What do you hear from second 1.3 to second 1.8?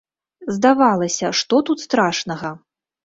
што